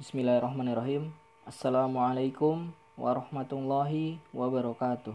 Bismillahirrahmanirrahim. 0.00 1.12
Assalamualaikum 1.44 2.72
warahmatullahi 2.96 4.16
wabarakatuh. 4.32 5.12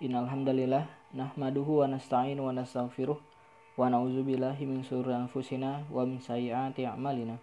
Innalhamdalillah 0.00 0.88
nahmaduhu 1.12 1.84
wa 1.84 1.92
nasta'inu 1.92 2.48
wa 2.48 2.56
nastaghfiruh 2.56 3.20
wa 3.20 3.92
na'udzubillahi 3.92 4.64
min 4.64 4.80
syururi 4.80 5.20
anfusina 5.20 5.84
wa 5.92 6.00
min 6.08 6.16
sayyiati 6.16 6.88
a'malina. 6.88 7.36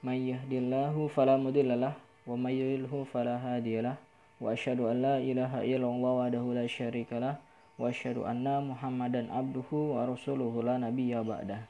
May 0.00 0.32
yahdihillahu 0.32 1.12
fala 1.12 1.36
mudhillalah 1.36 1.92
wa 2.24 2.32
may 2.40 2.56
yudhlilhu 2.56 3.04
fala 3.04 3.36
hadiyalah. 3.36 4.00
Wa 4.40 4.56
asyhadu 4.56 4.88
an 4.88 5.04
la 5.04 5.14
ilaha 5.20 5.60
illallah 5.60 6.24
wahdahu 6.24 6.56
la 6.56 6.64
syarikalah 6.64 7.36
wa 7.76 7.92
asyhadu 7.92 8.24
anna 8.24 8.64
Muhammadan 8.64 9.28
abduhu 9.28 9.92
wa 9.92 10.08
rasuluhu 10.08 10.64
la 10.64 10.80
nabiyya 10.80 11.20
ba'dah. 11.20 11.68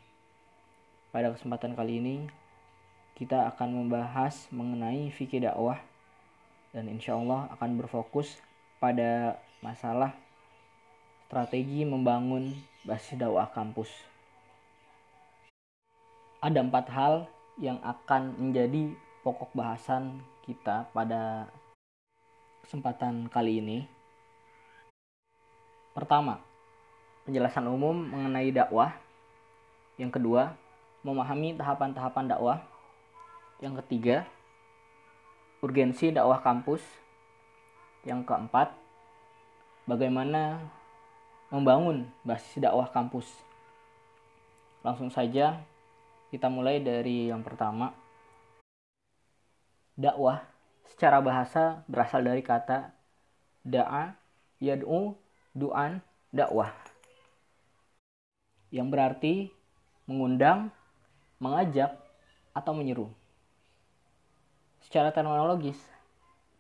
Pada 1.11 1.35
kesempatan 1.35 1.75
kali 1.75 1.99
ini 1.99 2.46
kita 3.17 3.49
akan 3.49 3.89
membahas 3.89 4.45
mengenai 4.53 5.09
fikih 5.09 5.49
dakwah 5.49 5.81
dan 6.77 6.85
insya 6.93 7.17
Allah 7.17 7.49
akan 7.57 7.81
berfokus 7.81 8.37
pada 8.77 9.41
masalah 9.65 10.13
strategi 11.25 11.89
membangun 11.89 12.53
basis 12.85 13.17
dakwah 13.17 13.49
kampus. 13.49 13.89
Ada 16.45 16.61
empat 16.61 16.87
hal 16.93 17.25
yang 17.57 17.81
akan 17.81 18.37
menjadi 18.37 18.93
pokok 19.25 19.49
bahasan 19.57 20.21
kita 20.45 20.85
pada 20.93 21.49
kesempatan 22.69 23.33
kali 23.33 23.65
ini. 23.65 23.79
Pertama, 25.97 26.45
penjelasan 27.25 27.65
umum 27.65 27.97
mengenai 27.97 28.53
dakwah. 28.53 28.93
Yang 29.97 30.21
kedua, 30.21 30.53
memahami 31.01 31.57
tahapan-tahapan 31.57 32.37
dakwah 32.37 32.76
yang 33.61 33.75
ketiga, 33.85 34.29
urgensi 35.65 36.13
dakwah 36.13 36.45
kampus. 36.45 36.85
Yang 38.07 38.23
keempat, 38.29 38.71
bagaimana 39.89 40.63
membangun 41.51 42.07
basis 42.23 42.63
dakwah 42.63 42.87
kampus. 42.93 43.27
Langsung 44.87 45.11
saja 45.11 45.59
kita 46.31 46.47
mulai 46.47 46.79
dari 46.79 47.33
yang 47.33 47.43
pertama. 47.43 47.91
Dakwah 49.97 50.45
secara 50.87 51.19
bahasa 51.19 51.83
berasal 51.91 52.23
dari 52.23 52.45
kata 52.45 52.95
da'a, 53.67 54.15
yad'u, 54.63 55.19
du'an, 55.51 55.99
dakwah. 56.31 56.71
Yang 58.71 58.89
berarti 58.93 59.35
mengundang, 60.07 60.71
mengajak, 61.43 61.99
atau 62.55 62.73
menyeru. 62.73 63.11
Secara 64.87 65.11
terminologis, 65.11 65.83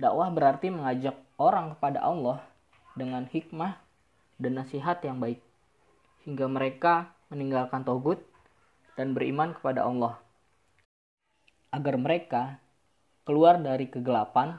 dakwah 0.02 0.26
berarti 0.34 0.66
mengajak 0.66 1.14
orang 1.38 1.78
kepada 1.78 2.02
Allah 2.02 2.42
dengan 2.98 3.22
hikmah 3.22 3.78
dan 4.42 4.58
nasihat 4.58 4.98
yang 5.06 5.22
baik, 5.22 5.38
hingga 6.26 6.50
mereka 6.50 7.14
meninggalkan 7.30 7.86
togut 7.86 8.18
dan 8.98 9.14
beriman 9.14 9.54
kepada 9.54 9.86
Allah, 9.86 10.18
agar 11.70 11.94
mereka 12.02 12.58
keluar 13.22 13.62
dari 13.62 13.86
kegelapan 13.86 14.58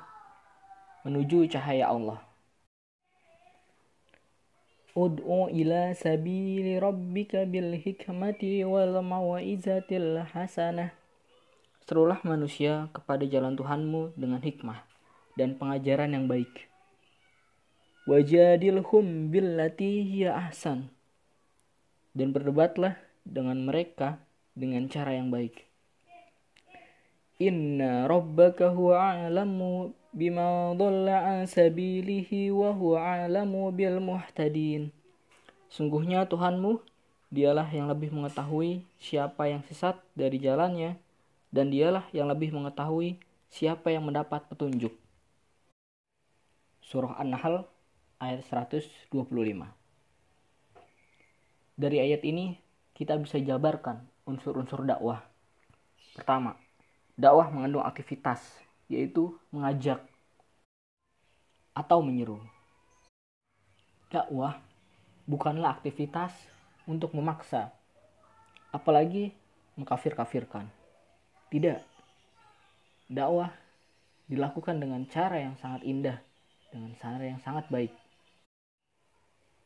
menuju 1.04 1.52
cahaya 1.52 1.92
Allah. 1.92 2.24
Ud'u 4.96 5.52
ila 5.52 5.92
sabili 5.92 6.80
rabbika 6.80 7.44
bil 7.44 7.76
hikmati 7.76 8.64
wal 8.64 9.04
mawizatil 9.04 10.24
hasanah 10.24 10.96
Serulah 11.88 12.20
manusia 12.28 12.92
kepada 12.92 13.24
jalan 13.24 13.56
Tuhanmu 13.56 14.20
dengan 14.20 14.44
hikmah 14.44 14.84
dan 15.40 15.56
pengajaran 15.56 16.12
yang 16.12 16.28
baik. 16.28 16.68
Wajadilhum 18.12 19.32
billati 19.32 20.04
hiya 20.04 20.36
ahsan. 20.36 20.92
Dan 22.12 22.36
berdebatlah 22.36 23.00
dengan 23.24 23.64
mereka 23.64 24.20
dengan 24.52 24.92
cara 24.92 25.16
yang 25.16 25.32
baik. 25.32 25.64
Inna 27.40 28.04
rabbaka 28.04 28.68
huwa 28.76 29.16
a'lamu 29.16 29.96
bima 30.12 30.76
dhalla 30.76 31.40
an 31.40 31.48
sabilihi 31.48 32.52
wa 32.52 32.76
huwa 32.76 33.16
a'lamu 33.16 33.72
bil 33.72 34.04
muhtadin. 34.04 34.92
Sungguhnya 35.72 36.28
Tuhanmu, 36.28 36.84
dialah 37.32 37.72
yang 37.72 37.88
lebih 37.88 38.12
mengetahui 38.12 38.84
siapa 39.00 39.48
yang 39.48 39.64
sesat 39.72 39.96
dari 40.20 40.36
jalannya 40.36 41.07
dan 41.58 41.74
dialah 41.74 42.06
yang 42.14 42.30
lebih 42.30 42.54
mengetahui 42.54 43.18
siapa 43.50 43.90
yang 43.90 44.06
mendapat 44.06 44.46
petunjuk. 44.46 44.94
Surah 46.86 47.18
An-Nahl 47.18 47.66
ayat 48.22 48.46
125. 48.46 49.18
Dari 51.74 51.98
ayat 51.98 52.22
ini 52.22 52.62
kita 52.94 53.18
bisa 53.18 53.42
jabarkan 53.42 54.06
unsur-unsur 54.30 54.86
dakwah. 54.86 55.26
Pertama, 56.14 56.62
dakwah 57.18 57.50
mengandung 57.50 57.82
aktivitas 57.82 58.62
yaitu 58.86 59.34
mengajak 59.50 60.06
atau 61.74 62.06
menyeru. 62.06 62.38
Dakwah 64.14 64.62
bukanlah 65.26 65.74
aktivitas 65.74 66.38
untuk 66.86 67.18
memaksa, 67.18 67.74
apalagi 68.70 69.34
mengkafir-kafirkan. 69.74 70.77
Tidak. 71.48 71.80
Dakwah 73.08 73.48
dilakukan 74.28 74.84
dengan 74.84 75.08
cara 75.08 75.40
yang 75.40 75.56
sangat 75.56 75.88
indah, 75.88 76.20
dengan 76.76 76.92
cara 77.00 77.24
yang 77.24 77.40
sangat 77.40 77.72
baik. 77.72 77.96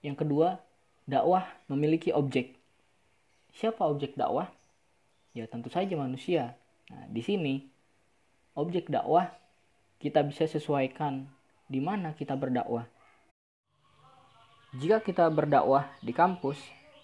Yang 0.06 0.26
kedua, 0.26 0.62
dakwah 1.10 1.50
memiliki 1.66 2.14
objek. 2.14 2.54
Siapa 3.58 3.82
objek 3.90 4.14
dakwah? 4.14 4.50
Ya 5.34 5.50
tentu 5.50 5.74
saja 5.74 5.94
manusia. 5.98 6.54
Nah, 6.94 7.10
di 7.10 7.22
sini 7.26 7.66
objek 8.54 8.92
dakwah 8.92 9.34
kita 9.98 10.22
bisa 10.26 10.46
sesuaikan 10.46 11.26
di 11.66 11.82
mana 11.82 12.14
kita 12.14 12.38
berdakwah. 12.38 12.86
Jika 14.78 15.04
kita 15.04 15.28
berdakwah 15.34 15.90
di 16.00 16.14
kampus, 16.16 16.58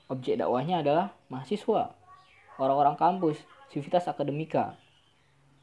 objek 0.07 0.39
dakwahnya 0.39 0.85
adalah 0.85 1.11
mahasiswa, 1.27 1.91
orang-orang 2.55 2.95
kampus, 2.95 3.37
civitas 3.71 4.07
akademika. 4.07 4.75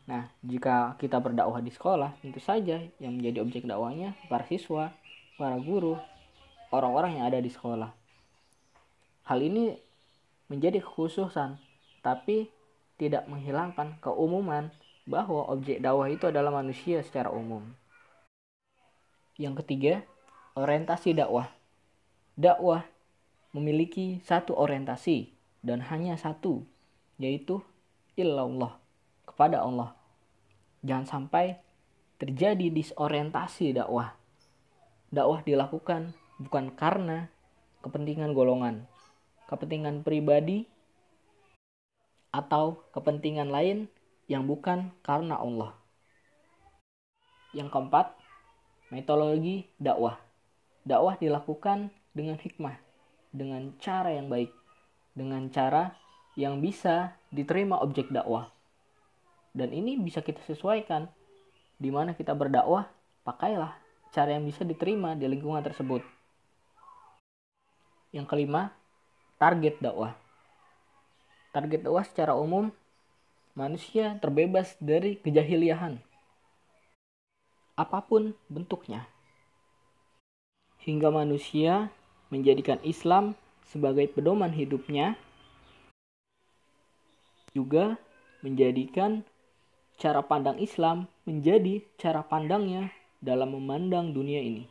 Nah, 0.04 0.28
jika 0.44 1.00
kita 1.00 1.16
berdakwah 1.16 1.64
di 1.64 1.72
sekolah, 1.72 2.12
tentu 2.20 2.36
saja 2.36 2.76
yang 3.00 3.16
menjadi 3.16 3.40
objek 3.40 3.64
dakwahnya 3.64 4.12
para 4.28 4.44
siswa, 4.44 4.92
para 5.40 5.56
guru, 5.56 5.96
orang-orang 6.68 7.20
yang 7.20 7.24
ada 7.32 7.40
di 7.40 7.48
sekolah. 7.48 7.88
Hal 9.24 9.40
ini 9.40 9.72
menjadi 10.52 10.84
kekhususan, 10.84 11.56
tapi 12.04 12.52
tidak 13.00 13.24
menghilangkan 13.26 13.96
keumuman 14.04 14.68
bahwa 15.08 15.48
objek 15.48 15.80
dakwah 15.80 16.12
itu 16.12 16.28
adalah 16.28 16.52
manusia 16.52 17.00
secara 17.00 17.32
umum. 17.32 17.64
Yang 19.40 19.64
ketiga, 19.64 19.94
orientasi 20.52 21.16
dakwah. 21.16 21.48
Dakwah 22.36 22.84
memiliki 23.56 24.20
satu 24.20 24.52
orientasi 24.52 25.32
dan 25.64 25.80
hanya 25.88 26.20
satu, 26.20 26.66
yaitu 27.16 27.64
illallah 28.14 28.78
kepada 29.26 29.62
Allah. 29.62 29.94
Jangan 30.86 31.06
sampai 31.06 31.58
terjadi 32.18 32.70
disorientasi 32.70 33.74
dakwah. 33.74 34.14
Dakwah 35.10 35.42
dilakukan 35.42 36.14
bukan 36.38 36.74
karena 36.74 37.30
kepentingan 37.82 38.34
golongan, 38.34 38.86
kepentingan 39.46 40.02
pribadi, 40.02 40.66
atau 42.34 42.82
kepentingan 42.90 43.46
lain 43.46 43.86
yang 44.26 44.42
bukan 44.50 44.90
karena 45.06 45.38
Allah. 45.38 45.78
Yang 47.54 47.70
keempat, 47.70 48.18
metodologi 48.90 49.70
dakwah. 49.78 50.18
Dakwah 50.82 51.14
dilakukan 51.16 51.94
dengan 52.10 52.34
hikmah, 52.34 52.74
dengan 53.30 53.78
cara 53.78 54.10
yang 54.10 54.26
baik, 54.26 54.50
dengan 55.14 55.46
cara 55.54 55.94
yang 56.34 56.58
bisa 56.58 57.14
diterima 57.34 57.82
objek 57.82 58.14
dakwah. 58.14 58.54
Dan 59.50 59.74
ini 59.74 59.98
bisa 59.98 60.22
kita 60.22 60.38
sesuaikan. 60.46 61.10
Di 61.74 61.90
mana 61.90 62.14
kita 62.14 62.30
berdakwah, 62.38 62.86
pakailah 63.26 63.74
cara 64.14 64.38
yang 64.38 64.46
bisa 64.46 64.62
diterima 64.62 65.18
di 65.18 65.26
lingkungan 65.26 65.58
tersebut. 65.66 66.06
Yang 68.14 68.30
kelima, 68.30 68.70
target 69.42 69.82
dakwah. 69.82 70.14
Target 71.50 71.82
dakwah 71.82 72.06
secara 72.06 72.38
umum, 72.38 72.70
manusia 73.58 74.14
terbebas 74.22 74.78
dari 74.78 75.18
kejahiliahan. 75.18 75.98
Apa 77.74 78.06
pun 78.06 78.38
bentuknya. 78.46 79.10
Hingga 80.86 81.10
manusia 81.10 81.90
menjadikan 82.30 82.78
Islam 82.86 83.34
sebagai 83.66 84.06
pedoman 84.14 84.54
hidupnya 84.54 85.18
juga 87.54 87.96
menjadikan 88.42 89.22
cara 89.94 90.20
pandang 90.26 90.58
Islam 90.58 91.06
menjadi 91.22 91.86
cara 91.96 92.26
pandangnya 92.26 92.90
dalam 93.22 93.54
memandang 93.54 94.10
dunia 94.10 94.42
ini. 94.42 94.66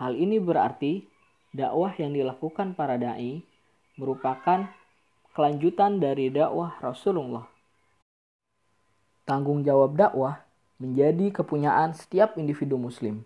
Hal 0.00 0.16
ini 0.16 0.40
berarti 0.40 1.04
dakwah 1.52 1.92
yang 2.00 2.16
dilakukan 2.16 2.72
para 2.72 2.96
dai 2.96 3.44
merupakan 4.00 4.64
kelanjutan 5.36 6.00
dari 6.00 6.32
dakwah 6.32 6.72
Rasulullah. 6.80 7.44
Tanggung 9.28 9.60
jawab 9.60 9.94
dakwah 9.94 10.40
menjadi 10.80 11.28
kepunyaan 11.30 11.92
setiap 11.92 12.40
individu 12.40 12.80
muslim, 12.80 13.20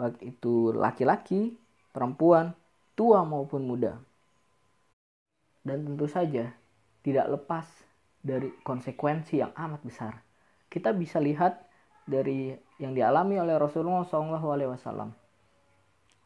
baik 0.00 0.16
itu 0.24 0.72
laki-laki, 0.72 1.52
perempuan, 1.92 2.56
tua 2.96 3.20
maupun 3.22 3.68
muda. 3.68 4.00
Dan 5.66 5.82
tentu 5.82 6.06
saja 6.06 6.54
tidak 7.02 7.26
lepas 7.26 7.66
dari 8.22 8.54
konsekuensi 8.62 9.42
yang 9.42 9.50
amat 9.58 9.82
besar. 9.82 10.22
Kita 10.70 10.94
bisa 10.94 11.18
lihat 11.18 11.58
dari 12.06 12.54
yang 12.78 12.94
dialami 12.94 13.42
oleh 13.42 13.58
Rasulullah 13.58 14.06
SAW. 14.06 15.10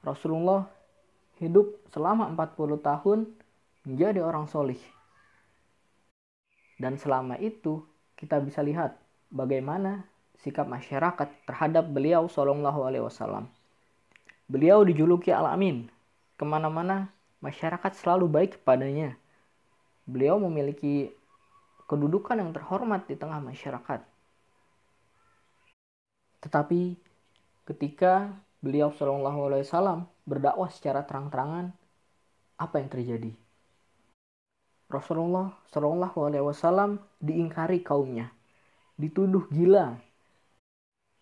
Rasulullah 0.05 0.69
hidup 1.41 1.89
selama 1.89 2.29
40 2.37 2.85
tahun 2.85 3.19
menjadi 3.89 4.21
orang 4.21 4.45
solih. 4.45 4.81
Dan 6.81 6.97
selama 6.97 7.37
itu 7.41 7.85
kita 8.17 8.41
bisa 8.41 8.65
lihat 8.65 8.97
bagaimana 9.29 10.05
sikap 10.41 10.65
masyarakat 10.65 11.29
terhadap 11.45 11.85
beliau 11.93 12.29
Wasallam. 12.29 13.49
Beliau 14.49 14.81
dijuluki 14.85 15.29
Al-Amin. 15.29 15.93
Ke 16.41 16.49
mana-mana 16.49 17.13
masyarakat 17.45 17.93
selalu 17.93 18.25
baik 18.33 18.51
kepadanya. 18.57 19.20
Beliau 20.11 20.43
memiliki 20.43 21.15
kedudukan 21.87 22.43
yang 22.43 22.51
terhormat 22.51 23.07
di 23.07 23.15
tengah 23.15 23.39
masyarakat. 23.39 24.03
Tetapi 26.43 26.99
ketika 27.71 28.35
beliau 28.59 28.91
Shallallahu 28.91 29.41
Alaihi 29.47 29.62
Wasallam 29.62 30.11
berdakwah 30.27 30.67
secara 30.75 31.07
terang-terangan, 31.07 31.71
apa 32.59 32.75
yang 32.83 32.91
terjadi? 32.91 33.33
Rasulullah 34.91 35.55
Shallallahu 35.71 36.19
Alaihi 36.27 36.43
Wasallam 36.43 36.99
diingkari 37.23 37.87
kaumnya, 37.87 38.35
dituduh 38.99 39.47
gila, 39.55 39.95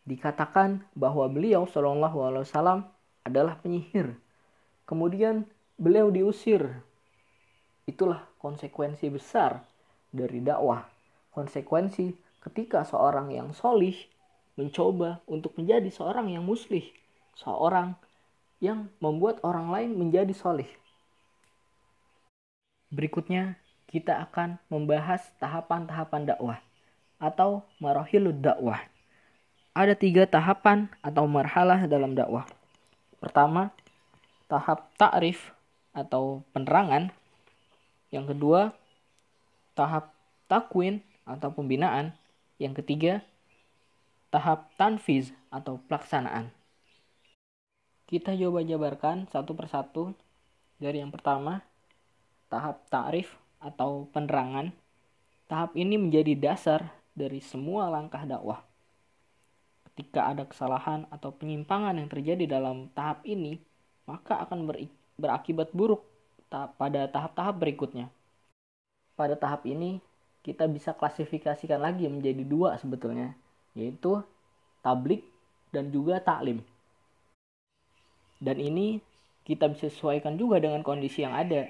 dikatakan 0.08 0.88
bahwa 0.96 1.28
beliau 1.28 1.68
Shallallahu 1.68 2.18
Alaihi 2.24 2.44
Wasallam 2.48 2.88
adalah 3.28 3.60
penyihir. 3.60 4.16
Kemudian 4.88 5.44
beliau 5.76 6.08
diusir. 6.08 6.80
Itulah 7.88 8.28
konsekuensi 8.36 9.08
besar 9.08 9.64
dari 10.12 10.44
dakwah. 10.44 10.84
Konsekuensi 11.32 12.12
ketika 12.44 12.84
seorang 12.84 13.32
yang 13.32 13.56
solih 13.56 13.96
mencoba 14.60 15.24
untuk 15.24 15.56
menjadi 15.56 15.88
seorang 15.88 16.28
yang 16.28 16.44
muslih, 16.44 16.84
seorang 17.32 17.96
yang 18.60 18.92
membuat 19.00 19.40
orang 19.40 19.72
lain 19.72 19.90
menjadi 19.96 20.34
solih. 20.36 20.68
Berikutnya, 22.92 23.56
kita 23.88 24.20
akan 24.28 24.60
membahas 24.68 25.32
tahapan-tahapan 25.40 26.28
dakwah 26.28 26.58
atau 27.16 27.64
marahilud 27.80 28.36
dakwah. 28.44 28.84
Ada 29.72 29.94
tiga 29.94 30.26
tahapan 30.26 30.90
atau 31.00 31.24
marhalah 31.24 31.86
dalam 31.88 32.12
dakwah. 32.12 32.44
Pertama, 33.22 33.70
tahap 34.50 34.90
ta'rif 34.98 35.54
atau 35.94 36.42
penerangan. 36.52 37.14
Yang 38.08 38.36
kedua, 38.36 38.72
tahap 39.76 40.16
takwin 40.48 41.04
atau 41.28 41.52
pembinaan. 41.52 42.16
Yang 42.56 42.82
ketiga, 42.82 43.22
tahap 44.32 44.72
tanfiz 44.80 45.30
atau 45.52 45.78
pelaksanaan. 45.86 46.50
Kita 48.08 48.32
coba 48.32 48.64
jabarkan 48.64 49.28
satu 49.28 49.52
persatu 49.52 50.16
dari 50.80 51.04
yang 51.04 51.12
pertama, 51.12 51.60
tahap 52.48 52.80
ta'rif 52.88 53.36
atau 53.60 54.08
penerangan. 54.16 54.72
Tahap 55.44 55.76
ini 55.76 56.00
menjadi 56.00 56.32
dasar 56.32 56.88
dari 57.12 57.44
semua 57.44 57.92
langkah 57.92 58.24
dakwah. 58.24 58.64
Ketika 59.92 60.32
ada 60.32 60.48
kesalahan 60.48 61.04
atau 61.12 61.36
penyimpangan 61.36 62.00
yang 62.00 62.08
terjadi 62.08 62.48
dalam 62.48 62.88
tahap 62.96 63.20
ini, 63.28 63.60
maka 64.08 64.40
akan 64.40 64.64
berakibat 65.20 65.68
buruk 65.76 66.07
pada 66.50 67.06
tahap-tahap 67.08 67.54
berikutnya. 67.60 68.08
Pada 69.14 69.36
tahap 69.36 69.68
ini, 69.68 70.00
kita 70.42 70.64
bisa 70.66 70.96
klasifikasikan 70.96 71.78
lagi 71.78 72.08
menjadi 72.08 72.42
dua 72.46 72.80
sebetulnya, 72.80 73.36
yaitu 73.76 74.22
tablik 74.80 75.26
dan 75.74 75.92
juga 75.92 76.22
taklim. 76.22 76.64
Dan 78.38 78.56
ini 78.62 79.02
kita 79.44 79.66
bisa 79.68 79.90
sesuaikan 79.90 80.38
juga 80.38 80.62
dengan 80.62 80.80
kondisi 80.86 81.26
yang 81.26 81.34
ada. 81.34 81.66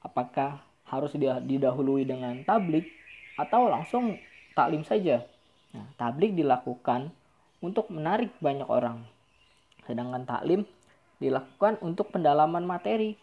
Apakah 0.00 0.62
harus 0.88 1.16
didahului 1.44 2.06
dengan 2.06 2.44
tablik 2.44 2.86
atau 3.34 3.66
langsung 3.66 4.14
taklim 4.54 4.86
saja. 4.86 5.26
Nah, 5.74 5.90
tablik 5.98 6.38
dilakukan 6.38 7.10
untuk 7.58 7.90
menarik 7.90 8.30
banyak 8.38 8.68
orang. 8.68 9.02
Sedangkan 9.88 10.22
taklim 10.22 10.62
dilakukan 11.18 11.82
untuk 11.82 12.14
pendalaman 12.14 12.62
materi. 12.62 13.18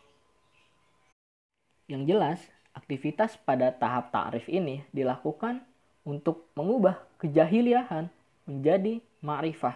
Yang 1.87 2.03
jelas, 2.07 2.39
Aktivitas 2.71 3.35
pada 3.35 3.75
tahap 3.75 4.15
ta'rif 4.15 4.47
ini 4.47 4.87
dilakukan 4.95 5.59
untuk 6.07 6.47
mengubah 6.55 7.03
kejahiliahan 7.19 8.07
menjadi 8.47 9.03
ma'rifah. 9.19 9.75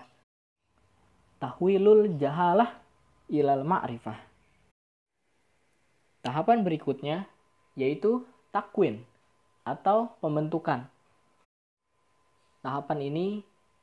Tahwilul 1.44 2.16
jahalah 2.16 2.72
ilal 3.28 3.68
ma'rifah. 3.68 4.16
Tahapan 6.24 6.64
berikutnya 6.64 7.28
yaitu 7.76 8.24
takwin 8.56 9.04
atau 9.68 10.16
pembentukan. 10.24 10.88
Tahapan 12.64 13.00
ini 13.12 13.28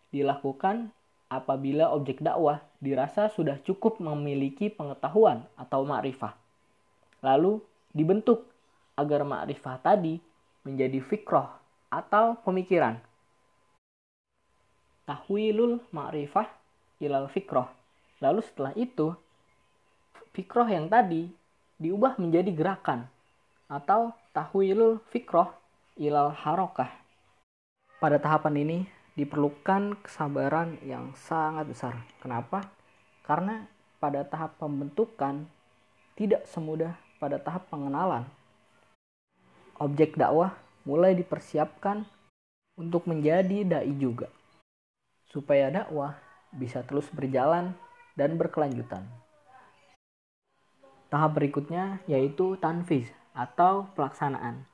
dilakukan 0.08 0.88
apabila 1.28 1.92
objek 1.92 2.24
dakwah 2.24 2.64
dirasa 2.80 3.28
sudah 3.28 3.60
cukup 3.60 4.00
memiliki 4.00 4.72
pengetahuan 4.72 5.44
atau 5.60 5.84
ma'rifah. 5.84 6.32
Lalu 7.20 7.60
dibentuk 7.93 8.49
agar 8.97 9.25
ma'rifah 9.25 9.81
tadi 9.81 10.21
menjadi 10.65 11.00
fikroh 11.00 11.49
atau 11.93 12.41
pemikiran. 12.44 12.97
Tahwilul 15.05 15.81
ma'rifah 15.93 16.49
ilal 17.03 17.29
fikroh. 17.29 17.69
Lalu 18.22 18.41
setelah 18.41 18.72
itu, 18.79 19.13
fikroh 20.32 20.69
yang 20.69 20.87
tadi 20.89 21.29
diubah 21.82 22.17
menjadi 22.17 22.55
gerakan 22.55 23.11
atau 23.67 24.15
tahwilul 24.32 25.03
fikroh 25.11 25.51
ilal 25.99 26.31
harokah. 26.32 26.89
Pada 27.99 28.19
tahapan 28.19 28.55
ini 28.63 28.79
diperlukan 29.19 30.01
kesabaran 30.01 30.81
yang 30.87 31.13
sangat 31.19 31.69
besar. 31.69 31.94
Kenapa? 32.22 32.65
Karena 33.27 33.67
pada 34.01 34.27
tahap 34.27 34.58
pembentukan 34.58 35.46
tidak 36.17 36.49
semudah 36.49 36.96
pada 37.22 37.38
tahap 37.38 37.70
pengenalan 37.70 38.26
objek 39.82 40.14
dakwah 40.14 40.55
mulai 40.86 41.14
dipersiapkan 41.19 42.06
untuk 42.79 43.06
menjadi 43.10 43.67
dai 43.67 43.93
juga, 43.98 44.31
supaya 45.31 45.74
dakwah 45.74 46.14
bisa 46.55 46.86
terus 46.86 47.10
berjalan 47.10 47.74
dan 48.14 48.38
berkelanjutan. 48.38 49.02
Tahap 51.10 51.36
berikutnya 51.36 52.00
yaitu 52.08 52.56
tanfiz 52.62 53.10
atau 53.36 53.91
pelaksanaan. 53.98 54.64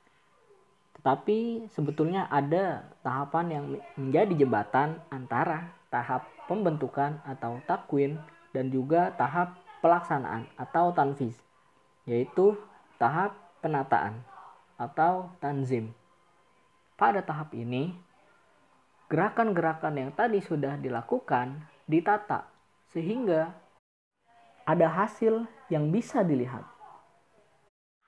Tetapi 0.99 1.71
sebetulnya 1.71 2.27
ada 2.31 2.87
tahapan 3.03 3.45
yang 3.49 3.65
menjadi 3.95 4.45
jembatan 4.45 4.99
antara 5.11 5.71
tahap 5.91 6.27
pembentukan 6.47 7.19
atau 7.23 7.59
takwin 7.67 8.19
dan 8.51 8.71
juga 8.71 9.11
tahap 9.15 9.55
pelaksanaan 9.79 10.47
atau 10.59 10.91
tanfiz, 10.91 11.35
yaitu 12.09 12.57
tahap 12.97 13.37
penataan 13.61 14.25
atau 14.81 15.29
tanzim. 15.37 15.93
Pada 16.97 17.21
tahap 17.21 17.53
ini, 17.53 17.93
gerakan-gerakan 19.13 19.93
yang 19.93 20.11
tadi 20.11 20.41
sudah 20.41 20.73
dilakukan 20.81 21.69
ditata 21.85 22.49
sehingga 22.89 23.53
ada 24.65 24.87
hasil 24.89 25.45
yang 25.69 25.93
bisa 25.93 26.25
dilihat. 26.25 26.65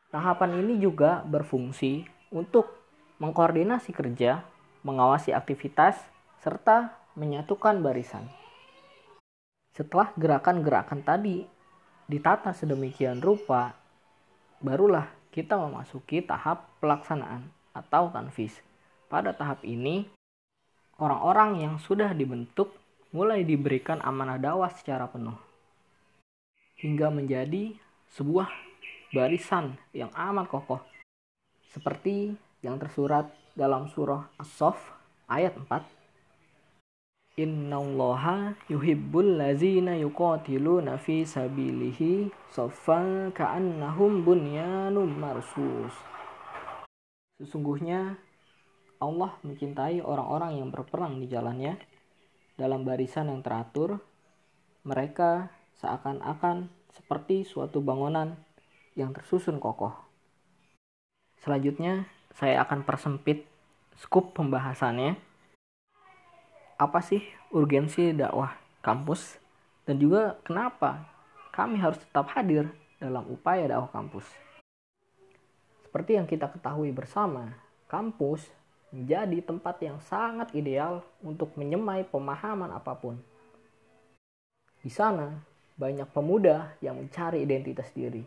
Tahapan 0.09 0.65
ini 0.65 0.81
juga 0.81 1.21
berfungsi 1.23 2.03
untuk 2.33 2.67
mengkoordinasi 3.21 3.93
kerja, 3.93 4.43
mengawasi 4.81 5.31
aktivitas, 5.31 5.95
serta 6.41 6.97
menyatukan 7.13 7.79
barisan. 7.79 8.25
Setelah 9.71 10.11
gerakan-gerakan 10.19 10.99
tadi 11.05 11.47
ditata 12.11 12.51
sedemikian 12.51 13.23
rupa, 13.23 13.80
barulah 14.61 15.09
kita 15.33 15.57
memasuki 15.57 16.21
tahap 16.21 16.69
pelaksanaan 16.79 17.49
atau 17.73 18.13
tanfis. 18.13 18.61
pada 19.11 19.35
tahap 19.35 19.59
ini, 19.67 20.07
orang-orang 20.95 21.67
yang 21.67 21.75
sudah 21.83 22.15
dibentuk 22.15 22.71
mulai 23.11 23.43
diberikan 23.43 23.99
amanah 23.99 24.39
dakwah 24.39 24.71
secara 24.71 25.03
penuh. 25.11 25.35
Hingga 26.79 27.11
menjadi 27.11 27.75
sebuah 28.15 28.47
barisan 29.11 29.75
yang 29.91 30.07
amat 30.15 30.47
kokoh. 30.47 30.79
Seperti 31.75 32.39
yang 32.63 32.79
tersurat 32.79 33.27
dalam 33.51 33.91
surah 33.91 34.31
As-Saff 34.39 34.79
ayat 35.27 35.59
4 35.59 36.00
Innallaha 37.39 38.59
yuhibbul 38.67 39.39
lazina 39.39 39.95
yuqatiluna 39.95 40.99
fi 40.99 41.23
sabilihi 41.23 42.27
saffan 42.51 43.31
ka'annahum 43.31 44.27
bunyanum 44.27 45.07
marsus. 45.15 45.95
Sesungguhnya 47.39 48.19
Allah 48.99 49.31
mencintai 49.47 50.03
orang-orang 50.03 50.59
yang 50.59 50.75
berperang 50.75 51.23
di 51.23 51.31
jalannya 51.31 51.79
dalam 52.59 52.83
barisan 52.83 53.31
yang 53.31 53.39
teratur. 53.39 54.03
Mereka 54.83 55.47
seakan-akan 55.79 56.67
seperti 56.91 57.47
suatu 57.47 57.79
bangunan 57.79 58.35
yang 58.99 59.15
tersusun 59.15 59.63
kokoh. 59.63 59.95
Selanjutnya, 61.39 62.11
saya 62.35 62.59
akan 62.67 62.83
persempit 62.83 63.47
skup 63.95 64.35
pembahasannya 64.35 65.30
apa 66.81 66.97
sih 67.05 67.21
urgensi 67.53 68.09
dakwah 68.09 68.57
kampus 68.81 69.37
dan 69.85 70.01
juga 70.01 70.41
kenapa 70.41 71.05
kami 71.53 71.77
harus 71.77 72.01
tetap 72.01 72.33
hadir 72.33 72.73
dalam 72.97 73.21
upaya 73.29 73.69
dakwah 73.69 73.93
kampus. 73.93 74.25
Seperti 75.85 76.17
yang 76.17 76.25
kita 76.25 76.49
ketahui 76.49 76.89
bersama, 76.89 77.53
kampus 77.85 78.49
menjadi 78.89 79.45
tempat 79.45 79.77
yang 79.85 80.01
sangat 80.01 80.49
ideal 80.57 81.05
untuk 81.21 81.53
menyemai 81.53 82.01
pemahaman 82.09 82.73
apa 82.73 82.97
pun. 82.97 83.21
Di 84.81 84.89
sana, 84.89 85.37
banyak 85.77 86.09
pemuda 86.09 86.73
yang 86.81 86.97
mencari 86.97 87.45
identitas 87.45 87.93
diri. 87.93 88.25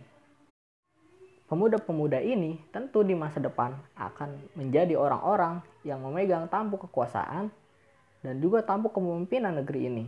Pemuda-pemuda 1.50 2.22
ini 2.22 2.62
tentu 2.70 3.02
di 3.02 3.18
masa 3.18 3.42
depan 3.42 3.74
akan 3.98 4.54
menjadi 4.54 4.94
orang-orang 4.94 5.58
yang 5.82 6.00
memegang 6.00 6.46
tampuk 6.46 6.86
kekuasaan 6.88 7.50
dan 8.24 8.40
juga 8.40 8.64
tampuk 8.64 8.96
kepemimpinan 8.96 9.60
negeri 9.60 9.80
ini. 9.84 10.04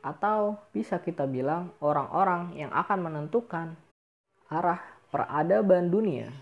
Atau 0.00 0.56
bisa 0.72 0.98
kita 0.98 1.28
bilang 1.28 1.76
orang-orang 1.78 2.56
yang 2.56 2.72
akan 2.72 2.98
menentukan 3.06 3.76
arah 4.48 4.80
peradaban 5.12 5.92
dunia. 5.92 6.32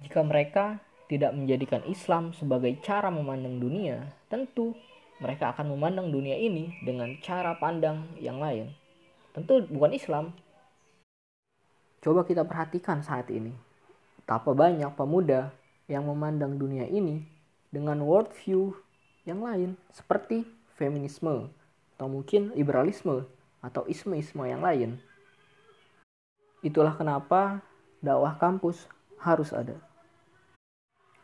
Jika 0.00 0.24
mereka 0.24 0.80
tidak 1.06 1.36
menjadikan 1.36 1.84
Islam 1.86 2.32
sebagai 2.32 2.80
cara 2.82 3.12
memandang 3.12 3.60
dunia, 3.60 4.10
tentu 4.26 4.74
mereka 5.20 5.52
akan 5.54 5.76
memandang 5.76 6.10
dunia 6.10 6.34
ini 6.34 6.74
dengan 6.82 7.12
cara 7.22 7.54
pandang 7.60 8.08
yang 8.18 8.40
lain. 8.42 8.72
Tentu 9.36 9.62
bukan 9.68 9.92
Islam. 9.92 10.24
Coba 12.00 12.24
kita 12.24 12.42
perhatikan 12.44 13.04
saat 13.04 13.28
ini. 13.30 13.52
Betapa 14.20 14.52
banyak 14.52 14.90
pemuda 14.98 15.54
yang 15.86 16.08
memandang 16.10 16.58
dunia 16.58 16.84
ini 16.90 17.35
dengan 17.76 18.00
worldview 18.00 18.72
yang 19.28 19.44
lain 19.44 19.76
seperti 19.92 20.48
feminisme 20.80 21.52
atau 22.00 22.08
mungkin 22.08 22.56
liberalisme 22.56 23.28
atau 23.60 23.84
isme-isme 23.84 24.48
yang 24.48 24.64
lain. 24.64 24.96
Itulah 26.64 26.96
kenapa 26.96 27.60
dakwah 28.00 28.40
kampus 28.40 28.88
harus 29.20 29.52
ada. 29.52 29.76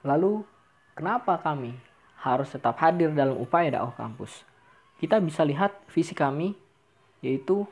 Lalu, 0.04 0.44
kenapa 0.92 1.40
kami 1.40 1.72
harus 2.20 2.52
tetap 2.52 2.76
hadir 2.84 3.08
dalam 3.16 3.40
upaya 3.40 3.72
dakwah 3.72 3.96
kampus? 3.96 4.44
Kita 5.00 5.16
bisa 5.24 5.42
lihat 5.48 5.72
visi 5.88 6.12
kami, 6.12 6.52
yaitu 7.24 7.64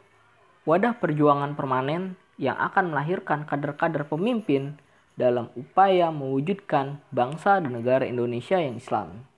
wadah 0.65 0.97
perjuangan 0.97 1.53
permanen 1.53 2.17
yang 2.41 2.57
akan 2.57 2.97
melahirkan 2.97 3.45
kader-kader 3.45 4.09
pemimpin 4.09 4.81
dalam 5.21 5.53
upaya 5.53 6.09
mewujudkan 6.09 6.97
bangsa 7.13 7.61
dan 7.61 7.77
negara 7.77 8.09
Indonesia 8.09 8.57
yang 8.57 8.81
Islam. 8.81 9.29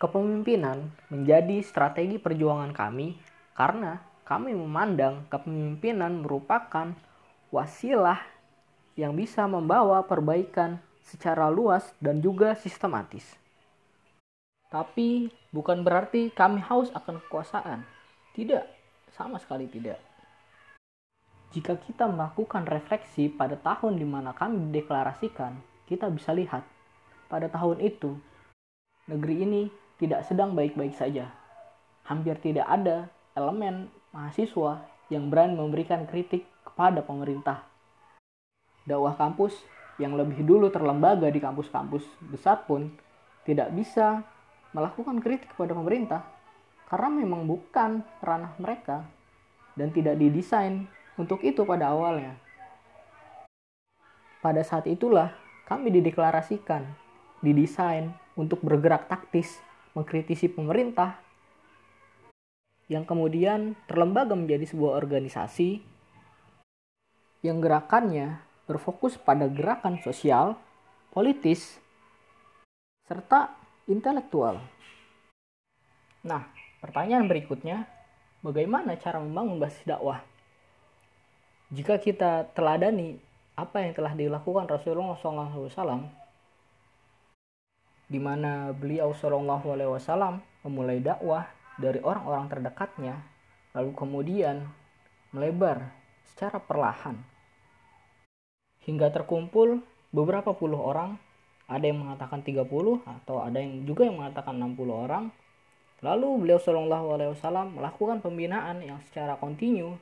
Kepemimpinan 0.00 0.88
menjadi 1.12 1.60
strategi 1.60 2.16
perjuangan 2.16 2.72
kami 2.72 3.20
karena 3.52 4.00
kami 4.24 4.56
memandang 4.56 5.28
kepemimpinan 5.28 6.24
merupakan 6.24 6.96
wasilah 7.52 8.24
yang 8.96 9.12
bisa 9.12 9.44
membawa 9.44 10.00
perbaikan 10.08 10.80
secara 11.04 11.52
luas 11.52 11.92
dan 12.00 12.24
juga 12.24 12.56
sistematis. 12.56 13.36
Tapi 14.68 15.32
bukan 15.52 15.80
berarti 15.80 16.28
kami 16.32 16.60
haus 16.64 16.92
akan 16.92 17.20
kekuasaan. 17.24 17.80
Tidak, 18.36 18.64
sama 19.16 19.40
sekali 19.40 19.64
tidak. 19.68 20.07
Jika 21.48 21.80
kita 21.80 22.04
melakukan 22.04 22.68
refleksi 22.68 23.32
pada 23.32 23.56
tahun 23.56 23.96
di 23.96 24.04
mana 24.04 24.36
kami 24.36 24.68
dideklarasikan, 24.68 25.56
kita 25.88 26.12
bisa 26.12 26.36
lihat 26.36 26.60
pada 27.32 27.48
tahun 27.48 27.80
itu 27.80 28.20
negeri 29.08 29.48
ini 29.48 29.62
tidak 29.96 30.28
sedang 30.28 30.52
baik-baik 30.52 30.92
saja. 30.92 31.32
Hampir 32.04 32.36
tidak 32.44 32.68
ada 32.68 33.08
elemen 33.32 33.88
mahasiswa 34.12 34.84
yang 35.08 35.32
berani 35.32 35.56
memberikan 35.56 36.04
kritik 36.04 36.44
kepada 36.68 37.00
pemerintah. 37.00 37.64
Dakwah 38.84 39.16
kampus 39.16 39.56
yang 39.96 40.20
lebih 40.20 40.44
dulu 40.44 40.68
terlembaga 40.68 41.32
di 41.32 41.40
kampus-kampus 41.40 42.04
besar 42.28 42.68
pun 42.68 42.92
tidak 43.48 43.72
bisa 43.72 44.20
melakukan 44.76 45.24
kritik 45.24 45.56
kepada 45.56 45.72
pemerintah 45.72 46.22
karena 46.92 47.08
memang 47.08 47.48
bukan 47.48 48.04
ranah 48.20 48.52
mereka 48.60 49.04
dan 49.76 49.88
tidak 49.92 50.20
didesain 50.20 50.88
untuk 51.18 51.42
itu 51.42 51.66
pada 51.66 51.90
awalnya. 51.90 52.38
Pada 54.38 54.62
saat 54.62 54.86
itulah 54.86 55.34
kami 55.66 55.90
dideklarasikan, 55.90 56.86
didesain 57.42 58.14
untuk 58.38 58.62
bergerak 58.62 59.10
taktis, 59.10 59.58
mengkritisi 59.98 60.46
pemerintah, 60.46 61.18
yang 62.88 63.04
kemudian 63.04 63.76
terlembaga 63.90 64.32
menjadi 64.32 64.64
sebuah 64.64 64.96
organisasi 64.96 65.82
yang 67.44 67.60
gerakannya 67.60 68.40
berfokus 68.64 69.20
pada 69.20 69.50
gerakan 69.50 70.00
sosial, 70.00 70.56
politis, 71.12 71.76
serta 73.10 73.52
intelektual. 73.90 74.60
Nah, 76.24 76.48
pertanyaan 76.80 77.28
berikutnya, 77.28 77.88
bagaimana 78.40 78.96
cara 79.00 79.20
membangun 79.20 79.60
basis 79.60 79.84
dakwah? 79.84 80.20
Jika 81.68 82.00
kita 82.00 82.48
teladani 82.56 83.20
apa 83.58 83.84
yang 83.84 83.92
telah 83.92 84.16
dilakukan 84.16 84.64
Rasulullah 84.64 85.18
SAW 85.18 86.08
di 88.08 88.16
mana 88.16 88.72
beliau 88.72 89.12
Wasallam 89.12 90.40
memulai 90.64 90.96
dakwah 91.04 91.44
dari 91.76 92.00
orang-orang 92.00 92.48
terdekatnya, 92.48 93.20
lalu 93.76 93.92
kemudian 93.92 94.64
melebar 95.36 95.92
secara 96.24 96.56
perlahan 96.56 97.20
hingga 98.88 99.12
terkumpul 99.12 99.84
beberapa 100.08 100.56
puluh 100.56 100.80
orang, 100.80 101.20
ada 101.68 101.84
yang 101.84 102.00
mengatakan 102.00 102.40
30 102.40 102.64
atau 103.04 103.44
ada 103.44 103.60
yang 103.60 103.84
juga 103.84 104.08
yang 104.08 104.16
mengatakan 104.16 104.56
60 104.56 104.88
orang. 104.88 105.28
Lalu 106.00 106.28
beliau 106.40 106.56
Shallallahu 106.56 107.06
Alaihi 107.12 107.30
Wasallam 107.36 107.76
melakukan 107.76 108.24
pembinaan 108.24 108.80
yang 108.80 108.96
secara 109.04 109.36
kontinu 109.36 110.00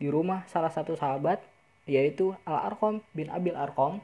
di 0.00 0.08
rumah 0.08 0.48
salah 0.48 0.72
satu 0.72 0.96
sahabat 0.96 1.44
yaitu 1.84 2.32
Al-Arqam 2.48 3.04
bin 3.12 3.28
Abil 3.28 3.54
Arqam. 3.54 4.00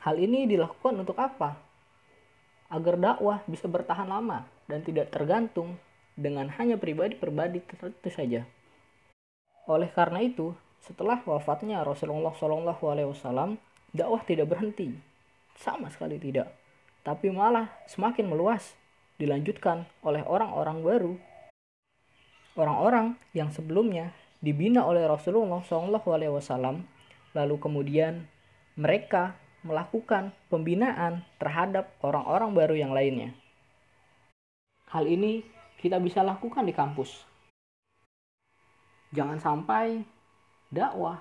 Hal 0.00 0.16
ini 0.16 0.48
dilakukan 0.48 0.96
untuk 0.96 1.20
apa? 1.20 1.60
Agar 2.72 2.96
dakwah 2.98 3.44
bisa 3.44 3.68
bertahan 3.68 4.08
lama 4.08 4.48
dan 4.66 4.82
tidak 4.82 5.12
tergantung 5.12 5.76
dengan 6.16 6.48
hanya 6.56 6.80
pribadi-pribadi 6.80 7.62
tertentu 7.62 8.08
saja. 8.08 8.42
Oleh 9.68 9.90
karena 9.92 10.22
itu, 10.22 10.54
setelah 10.80 11.20
wafatnya 11.26 11.82
Rasulullah 11.82 12.32
Shallallahu 12.32 12.82
Alaihi 12.86 13.10
Wasallam, 13.10 13.58
dakwah 13.90 14.22
tidak 14.22 14.50
berhenti, 14.54 14.94
sama 15.58 15.90
sekali 15.90 16.16
tidak, 16.22 16.54
tapi 17.02 17.34
malah 17.34 17.70
semakin 17.90 18.30
meluas, 18.30 18.78
dilanjutkan 19.18 19.90
oleh 20.06 20.22
orang-orang 20.22 20.78
baru, 20.86 21.14
orang-orang 22.54 23.18
yang 23.34 23.50
sebelumnya 23.50 24.14
dibina 24.40 24.84
oleh 24.84 25.04
Rasulullah 25.08 25.60
SAW, 25.64 26.82
lalu 27.36 27.54
kemudian 27.60 28.24
mereka 28.76 29.36
melakukan 29.66 30.30
pembinaan 30.46 31.26
terhadap 31.42 31.96
orang-orang 32.04 32.54
baru 32.54 32.74
yang 32.78 32.92
lainnya. 32.94 33.34
Hal 34.92 35.10
ini 35.10 35.42
kita 35.82 35.98
bisa 35.98 36.22
lakukan 36.22 36.62
di 36.62 36.72
kampus. 36.72 37.26
Jangan 39.10 39.42
sampai 39.42 40.04
dakwah 40.70 41.18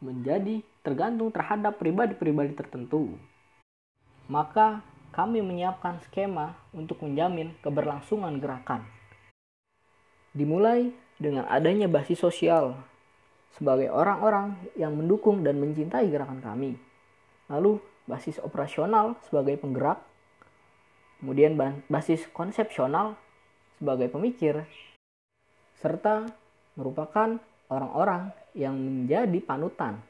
menjadi 0.00 0.60
tergantung 0.84 1.32
terhadap 1.32 1.80
pribadi-pribadi 1.80 2.52
tertentu. 2.52 3.16
maka 4.24 4.80
kami 5.12 5.44
menyiapkan 5.44 6.00
skema 6.08 6.56
untuk 6.72 7.04
menjamin 7.04 7.52
keberlangsungan 7.60 8.40
gerakan. 8.40 8.82
Dimulai 10.34 10.90
dengan 11.16 11.46
adanya 11.46 11.86
basis 11.86 12.18
sosial 12.18 12.74
sebagai 13.54 13.86
orang-orang 13.86 14.58
yang 14.74 14.98
mendukung 14.98 15.46
dan 15.46 15.62
mencintai 15.62 16.10
gerakan 16.10 16.42
kami. 16.42 16.74
Lalu 17.46 17.78
basis 18.10 18.42
operasional 18.42 19.14
sebagai 19.30 19.54
penggerak, 19.62 20.02
kemudian 21.22 21.54
basis 21.86 22.26
konsepsional 22.34 23.14
sebagai 23.78 24.10
pemikir, 24.10 24.66
serta 25.78 26.26
merupakan 26.74 27.38
orang-orang 27.70 28.34
yang 28.58 28.74
menjadi 28.74 29.38
panutan 29.38 30.02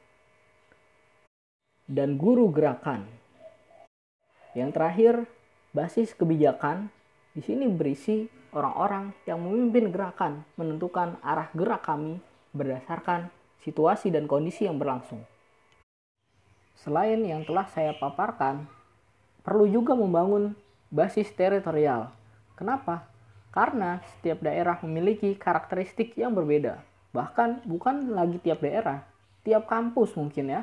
dan 1.84 2.16
guru 2.16 2.48
gerakan. 2.48 3.04
Yang 4.56 4.70
terakhir, 4.72 5.14
basis 5.76 6.16
kebijakan 6.16 6.88
di 7.34 7.42
sini 7.44 7.66
berisi 7.68 8.30
orang-orang 8.54 9.10
yang 9.26 9.42
memimpin 9.42 9.90
gerakan 9.90 10.46
menentukan 10.54 11.18
arah 11.20 11.50
gerak 11.52 11.82
kami 11.82 12.22
berdasarkan 12.54 13.28
situasi 13.66 14.14
dan 14.14 14.30
kondisi 14.30 14.70
yang 14.70 14.78
berlangsung. 14.78 15.26
Selain 16.78 17.18
yang 17.26 17.42
telah 17.42 17.66
saya 17.66 17.96
paparkan, 17.98 18.70
perlu 19.42 19.66
juga 19.66 19.98
membangun 19.98 20.54
basis 20.92 21.32
teritorial. 21.34 22.14
Kenapa? 22.54 23.10
Karena 23.50 23.98
setiap 24.14 24.44
daerah 24.44 24.78
memiliki 24.86 25.34
karakteristik 25.34 26.14
yang 26.14 26.34
berbeda. 26.36 26.78
Bahkan 27.14 27.66
bukan 27.66 28.14
lagi 28.14 28.38
tiap 28.42 28.62
daerah, 28.62 29.06
tiap 29.42 29.66
kampus 29.66 30.14
mungkin 30.14 30.50
ya. 30.50 30.62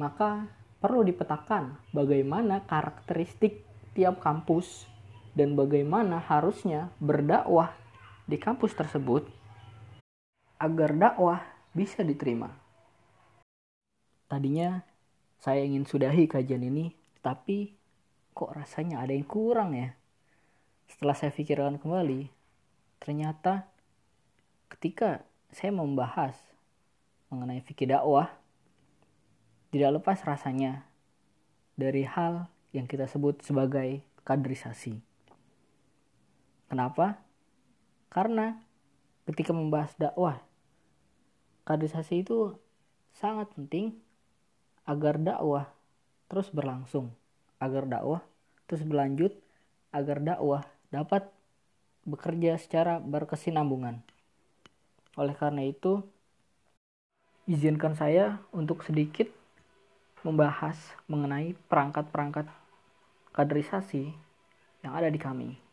Maka 0.00 0.48
perlu 0.80 1.04
dipetakan 1.04 1.76
bagaimana 1.92 2.64
karakteristik 2.64 3.62
tiap 3.92 4.18
kampus 4.18 4.89
dan 5.34 5.54
bagaimana 5.54 6.18
harusnya 6.18 6.90
berdakwah 6.98 7.74
di 8.26 8.38
kampus 8.38 8.74
tersebut 8.74 9.26
agar 10.60 10.90
dakwah 10.92 11.40
bisa 11.72 12.02
diterima. 12.04 12.52
Tadinya 14.30 14.82
saya 15.40 15.64
ingin 15.64 15.88
sudahi 15.88 16.28
kajian 16.28 16.62
ini, 16.62 16.94
tapi 17.24 17.74
kok 18.36 18.54
rasanya 18.54 19.02
ada 19.02 19.16
yang 19.16 19.26
kurang 19.26 19.74
ya? 19.74 19.96
Setelah 20.86 21.16
saya 21.16 21.32
pikirkan 21.34 21.80
kembali, 21.80 22.28
ternyata 23.00 23.66
ketika 24.70 25.24
saya 25.50 25.74
membahas 25.74 26.38
mengenai 27.30 27.62
fikih 27.62 27.90
dakwah, 27.90 28.30
tidak 29.70 30.02
lepas 30.02 30.18
rasanya 30.26 30.86
dari 31.78 32.02
hal 32.06 32.50
yang 32.74 32.86
kita 32.86 33.06
sebut 33.06 33.42
sebagai 33.42 34.02
kaderisasi. 34.22 35.09
Kenapa? 36.70 37.18
Karena 38.06 38.54
ketika 39.26 39.50
membahas 39.50 39.90
dakwah 39.98 40.38
kaderisasi 41.66 42.22
itu 42.22 42.54
sangat 43.18 43.50
penting 43.58 43.98
agar 44.86 45.18
dakwah 45.18 45.66
terus 46.30 46.46
berlangsung, 46.54 47.10
agar 47.58 47.90
dakwah 47.90 48.22
terus 48.70 48.86
berlanjut, 48.86 49.34
agar 49.90 50.22
dakwah 50.22 50.62
dapat 50.94 51.26
bekerja 52.06 52.54
secara 52.58 53.02
berkesinambungan. 53.02 54.02
Oleh 55.18 55.34
karena 55.34 55.66
itu, 55.66 56.06
izinkan 57.50 57.98
saya 57.98 58.38
untuk 58.54 58.86
sedikit 58.86 59.26
membahas 60.22 60.78
mengenai 61.10 61.58
perangkat-perangkat 61.66 62.46
kaderisasi 63.34 64.14
yang 64.86 64.92
ada 64.94 65.10
di 65.10 65.18
kami. 65.18 65.69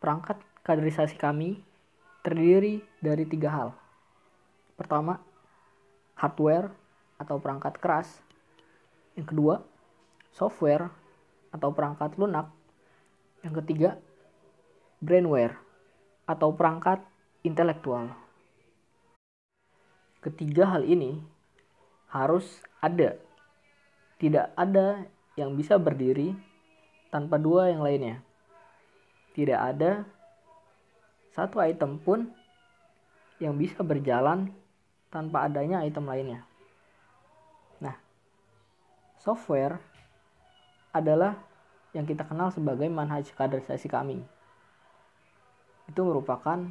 Perangkat 0.00 0.40
kaderisasi 0.64 1.20
kami 1.20 1.60
terdiri 2.24 2.80
dari 3.04 3.28
tiga 3.28 3.52
hal. 3.52 3.68
Pertama, 4.72 5.20
hardware 6.16 6.72
atau 7.20 7.36
perangkat 7.36 7.76
keras. 7.76 8.08
Yang 9.12 9.36
kedua, 9.36 9.54
software 10.32 10.88
atau 11.52 11.68
perangkat 11.76 12.16
lunak. 12.16 12.48
Yang 13.44 13.60
ketiga, 13.60 13.90
brainware 15.04 15.60
atau 16.24 16.48
perangkat 16.56 17.04
intelektual. 17.44 18.08
Ketiga 20.24 20.76
hal 20.76 20.88
ini 20.88 21.20
harus 22.08 22.64
ada. 22.80 23.20
Tidak 24.16 24.56
ada 24.56 25.04
yang 25.36 25.56
bisa 25.56 25.76
berdiri 25.76 26.32
tanpa 27.12 27.36
dua 27.36 27.68
yang 27.68 27.84
lainnya. 27.84 28.29
Tidak 29.40 29.56
ada 29.56 30.04
satu 31.32 31.64
item 31.64 31.96
pun 31.96 32.28
yang 33.40 33.56
bisa 33.56 33.80
berjalan 33.80 34.52
tanpa 35.08 35.48
adanya 35.48 35.80
item 35.80 36.04
lainnya. 36.04 36.44
Nah, 37.80 37.96
software 39.16 39.80
adalah 40.92 41.40
yang 41.96 42.04
kita 42.04 42.28
kenal 42.28 42.52
sebagai 42.52 42.84
manhaj 42.92 43.32
kaderisasi 43.32 43.88
kami. 43.88 44.20
Itu 45.88 46.04
merupakan 46.04 46.68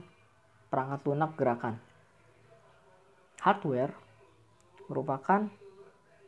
perangkat 0.69 0.99
lunak 1.09 1.33
gerakan. 1.41 1.81
Hardware 3.41 3.97
merupakan 4.85 5.49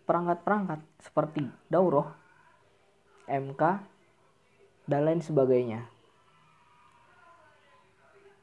perangkat-perangkat 0.09 0.81
seperti 1.05 1.45
dauroh, 1.69 2.09
MK, 3.29 3.61
dan 4.89 5.01
lain 5.05 5.21
sebagainya. 5.21 5.90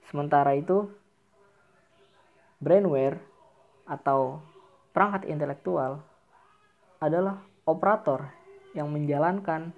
Sementara 0.09 0.57
itu, 0.57 0.89
brainware 2.65 3.21
atau 3.85 4.41
perangkat 4.97 5.29
intelektual 5.29 6.01
adalah 6.99 7.45
operator 7.69 8.33
yang 8.73 8.89
menjalankan 8.89 9.71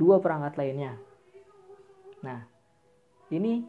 dua 0.00 0.18
perangkat 0.24 0.56
lainnya. 0.56 0.96
Nah, 2.24 2.48
ini 3.28 3.60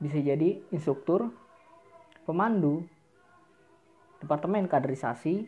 bisa 0.00 0.18
jadi 0.18 0.62
instruktur, 0.72 1.28
pemandu, 2.24 2.88
departemen 4.24 4.66
kaderisasi, 4.66 5.46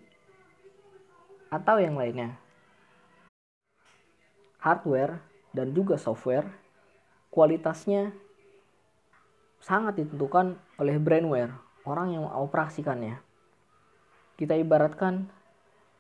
atau 1.51 1.77
yang 1.83 1.99
lainnya. 1.99 2.39
Hardware 4.61 5.19
dan 5.51 5.73
juga 5.75 5.97
software 5.99 6.47
kualitasnya 7.33 8.15
sangat 9.61 10.01
ditentukan 10.01 10.57
oleh 10.81 10.97
brainware 10.97 11.53
orang 11.85 12.17
yang 12.17 12.25
mengoperasikannya. 12.29 13.21
Kita 14.37 14.57
ibaratkan 14.57 15.29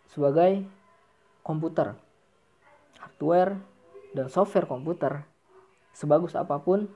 sebagai 0.09 0.64
komputer, 1.44 1.96
hardware, 3.01 3.61
dan 4.16 4.27
software 4.33 4.66
komputer. 4.66 5.25
Sebagus 5.92 6.33
apa 6.35 6.57
pun, 6.61 6.88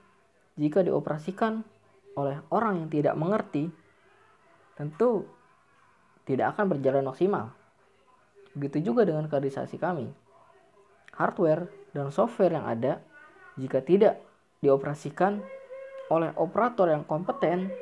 jika 0.57 0.81
dioperasikan 0.81 1.63
oleh 2.17 2.41
orang 2.49 2.85
yang 2.85 2.89
tidak 2.89 3.15
mengerti, 3.19 3.69
tentu 4.79 5.29
tidak 6.25 6.57
akan 6.57 6.73
berjalan 6.73 7.05
maksimal. 7.05 7.53
Begitu 8.57 8.91
juga 8.91 9.05
dengan 9.05 9.29
kaderisasi 9.29 9.77
kami. 9.77 10.09
Hardware 11.15 11.69
dan 11.93 12.11
software 12.11 12.57
yang 12.57 12.67
ada, 12.67 13.03
jika 13.61 13.83
tidak 13.85 14.23
dioperasikan 14.65 15.45
oleh 16.13 16.33
operator 16.37 16.91
yang 16.93 17.05
kompeten, 17.09 17.73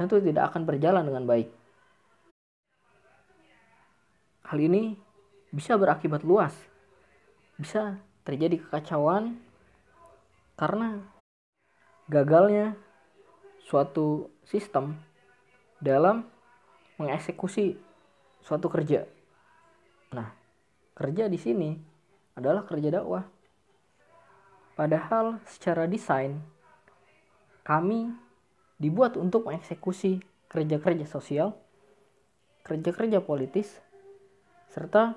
tentu 0.00 0.20
tidak 0.20 0.52
akan 0.52 0.62
berjalan 0.64 1.04
dengan 1.04 1.24
baik. 1.28 1.48
Hal 4.44 4.58
ini 4.60 4.96
bisa 5.52 5.76
berakibat 5.76 6.24
luas, 6.24 6.52
bisa 7.56 7.96
terjadi 8.24 8.60
kekacauan 8.60 9.36
karena 10.56 11.02
gagalnya 12.08 12.76
suatu 13.64 14.28
sistem 14.44 14.96
dalam 15.80 16.28
mengeksekusi 17.00 17.76
suatu 18.44 18.68
kerja. 18.68 19.08
Nah, 20.12 20.28
kerja 20.94 21.26
di 21.26 21.38
sini 21.40 21.70
adalah 22.36 22.62
kerja 22.68 23.00
dakwah. 23.00 23.24
Padahal 24.74 25.38
secara 25.46 25.86
desain 25.86 26.53
kami 27.64 28.12
dibuat 28.76 29.16
untuk 29.16 29.48
mengeksekusi 29.48 30.20
kerja-kerja 30.52 31.08
sosial, 31.08 31.56
kerja-kerja 32.62 33.24
politis, 33.24 33.80
serta 34.68 35.16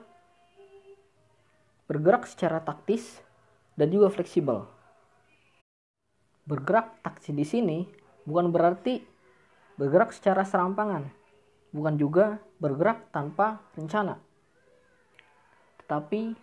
bergerak 1.91 2.23
secara 2.23 2.63
taktis 2.63 3.19
dan 3.75 3.91
juga 3.91 4.07
fleksibel. 4.07 4.63
Bergerak 6.47 7.03
taktis 7.03 7.35
di 7.35 7.43
sini 7.43 7.83
bukan 8.23 8.49
berarti 8.55 9.03
bergerak 9.75 10.15
secara 10.15 10.47
serampangan, 10.47 11.11
bukan 11.75 11.99
juga 11.99 12.39
bergerak 12.63 13.11
tanpa 13.11 13.59
rencana. 13.75 14.23
tetapi 15.87 16.35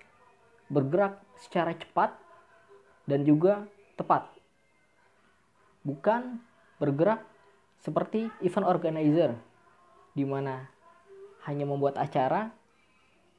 bergerak 0.72 1.20
secara 1.36 1.76
cepat 1.76 2.16
dan 3.04 3.28
juga 3.28 3.68
tepat. 3.92 4.33
Bukan 5.84 6.40
bergerak 6.80 7.22
seperti 7.84 8.32
event 8.40 8.64
organizer 8.64 9.36
di 10.16 10.24
mana 10.24 10.64
hanya 11.44 11.68
membuat 11.68 12.00
acara 12.00 12.48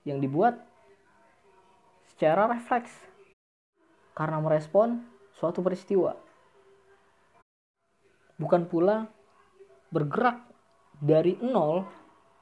yang 0.05 0.21
dibuat 0.21 0.61
secara 2.13 2.45
refleks 2.45 2.93
karena 4.13 4.37
merespon 4.39 5.01
suatu 5.35 5.65
peristiwa. 5.65 6.13
Bukan 8.37 8.69
pula 8.69 9.09
bergerak 9.89 10.45
dari 11.01 11.35
nol 11.41 11.87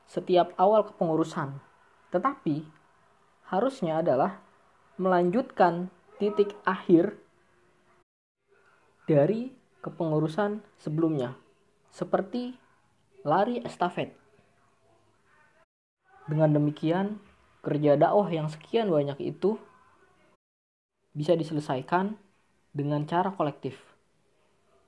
setiap 0.05 0.51
awal 0.59 0.83
kepengurusan, 0.85 1.57
tetapi 2.11 2.67
harusnya 3.49 4.03
adalah 4.03 4.41
melanjutkan 4.99 5.89
titik 6.19 6.53
akhir 6.67 7.17
dari 9.09 9.62
kepengurusan 9.83 10.63
sebelumnya, 10.79 11.35
seperti 11.91 12.55
lari 13.27 13.59
estafet. 13.61 14.15
Dengan 16.23 16.55
demikian, 16.55 17.19
kerja 17.59 17.99
dakwah 17.99 18.31
yang 18.31 18.47
sekian 18.47 18.87
banyak 18.87 19.19
itu 19.19 19.59
bisa 21.11 21.35
diselesaikan 21.35 22.15
dengan 22.73 23.05
cara 23.05 23.35
kolektif. 23.35 23.92